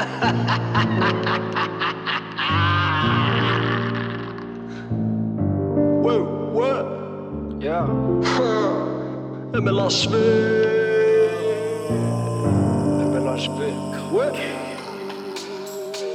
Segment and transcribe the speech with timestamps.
[6.00, 6.86] Whoa, what?
[7.60, 7.84] Yeah.
[9.52, 11.90] I'm a Las Vegas.
[11.90, 14.02] I'm a Las Vegas.
[14.10, 14.34] What?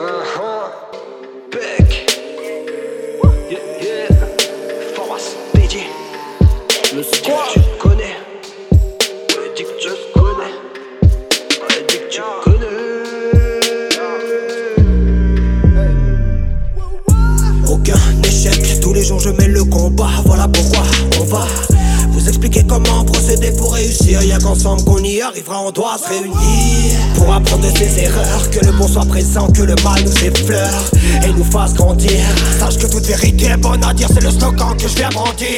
[0.00, 0.70] Uh huh.
[1.50, 1.86] Big.
[3.50, 4.08] Yeah, yeah.
[4.94, 5.74] Force, DJ.
[6.94, 7.43] Le squad.
[19.24, 20.82] Je mets le combat, voilà pourquoi
[21.18, 21.46] on va
[22.08, 24.22] vous expliquer comment procéder pour réussir.
[24.22, 28.50] Y'a qu'ensemble qu'on y arrivera, on doit se réunir pour apprendre de ses erreurs.
[28.50, 30.90] Que le bon soit présent, que le mal nous effleure
[31.24, 32.20] et nous fasse grandir.
[32.58, 35.48] Sache que toute vérité est bonne à dire, c'est le slogan que je viens brandir.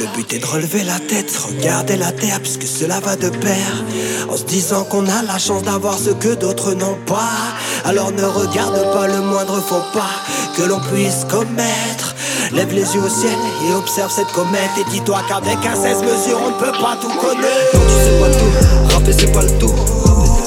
[0.00, 3.84] Le but est de relever la tête, regarder la terre, puisque cela va de pair.
[4.28, 7.54] En se disant qu'on a la chance d'avoir ce que d'autres n'ont pas.
[7.84, 10.10] Alors ne regarde pas le moindre faux pas
[10.56, 12.07] que l'on puisse commettre.
[12.52, 14.70] Lève les yeux au ciel et observe cette comète.
[14.80, 17.74] Et dis-toi qu'avec un 16 mesures, on ne peut pas tout connaître.
[17.74, 19.74] Non, tu sais pas tout, rapper c'est pas le tout.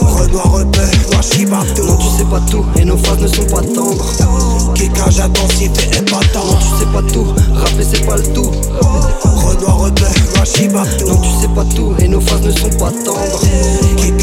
[0.02, 1.86] Renoir rebelle, noir chibabdo.
[1.86, 4.74] Non, tu sais pas tout, et nos phrases ne sont pas tendres.
[4.74, 6.46] Kickage intensif et épatant.
[6.46, 8.52] Non, tu sais pas tout, rapper c'est pas le tout.
[9.46, 11.08] Renoir rebelle, noir chibabdo.
[11.08, 13.42] Non, tu sais pas tout, et nos phrases ne sont pas tendres.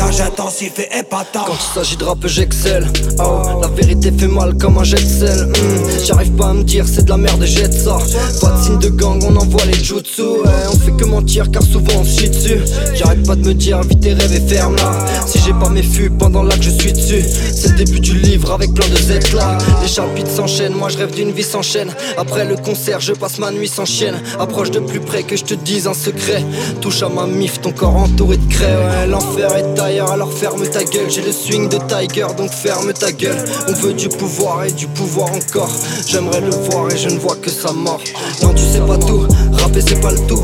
[0.09, 2.87] Quand il s'agit de rap, j'excelle.
[3.19, 5.47] Oh, la vérité fait mal comme un jet de sel.
[5.47, 7.99] Hmm, J'arrive pas à me dire, c'est de la merde et jette ça.
[8.41, 10.23] Pas de signe de gang, on envoie les jutsu.
[10.23, 12.59] Ouais, on fait que mentir car souvent on se chie dessus.
[12.95, 14.93] J'arrête pas de me dire, vite tes rêves et ferme là.
[15.27, 17.23] Si j'ai pas mes fûts pendant là que je suis dessus,
[17.55, 19.59] c'est le début du livre avec plein de Z là.
[19.83, 21.91] Les chapitres s'enchaînent, moi je rêve d'une vie sans chaîne.
[22.17, 24.17] Après le concert, je passe ma nuit sans chienne.
[24.41, 26.45] Approche de plus près que je te dise un secret.
[26.81, 28.67] Touche à ma mif, ton corps entouré de craie.
[28.77, 29.75] Ouais, l'enfer est
[30.07, 31.11] alors ferme ta gueule.
[31.11, 33.37] J'ai le swing de Tiger, donc ferme ta gueule.
[33.69, 35.71] On veut du pouvoir et du pouvoir encore.
[36.07, 38.01] J'aimerais le voir et je ne vois que sa mort.
[38.43, 40.43] Non, tu sais pas tout, rapper c'est pas le tout.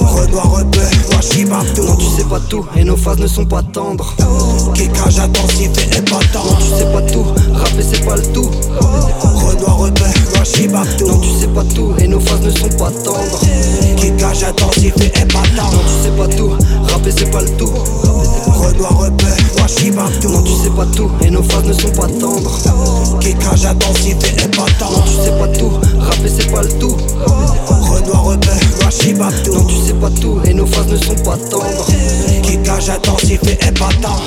[0.00, 1.84] Renoir rebelle, noir chibabdo.
[1.84, 4.14] Non, tu sais pas tout, et nos phases ne sont pas tendres.
[4.74, 6.44] Kickage intensif et épatant.
[6.44, 8.50] Non, tu sais pas tout, rapper c'est pas le tout.
[8.80, 11.06] Renoir rebelle, noir chibabdo.
[11.06, 13.40] Non, tu sais pas tout, et nos phases ne sont pas tendres.
[13.96, 15.70] Kickage intensif et épatant.
[15.72, 16.52] Non, tu sais pas tout,
[17.02, 17.72] rapper c'est pas le tout.
[18.46, 20.28] Renoir rebelle, noir chibabdo.
[20.30, 22.58] Non, tu sais pas tout, et nos phases ne sont pas tendres.
[23.20, 24.90] Kickage intensif et épatant.
[24.90, 26.96] Non, tu sais pas tout, rapper c'est pas le tout.
[27.66, 29.54] Renoir rebelle, noir chibabdo.
[29.54, 31.86] Non, tu sais pas tout, et nos phases ne sont pas tendres.
[32.42, 34.20] Kickage intensif et épatant.